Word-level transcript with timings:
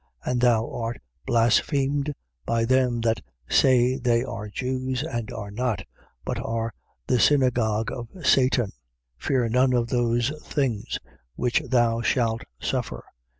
And 0.25 0.41
thou 0.41 0.67
art 0.67 0.99
blasphemed 1.27 2.11
by 2.43 2.65
them 2.65 3.01
that 3.01 3.21
say 3.47 3.97
they 3.97 4.23
are 4.23 4.49
Jews 4.49 5.03
and 5.03 5.31
are 5.31 5.51
not, 5.51 5.83
but 6.25 6.39
are 6.43 6.73
the 7.05 7.19
synagogue 7.19 7.91
of 7.91 8.07
Satan. 8.25 8.71
2:10. 9.19 9.23
Fear 9.23 9.49
none 9.49 9.73
of 9.73 9.89
those 9.89 10.31
things 10.43 10.97
which 11.35 11.61
thou 11.69 12.01
shalt 12.01 12.41
suffer. 12.59 13.03